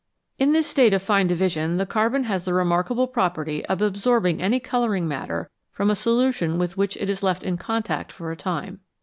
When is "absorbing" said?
3.83-4.41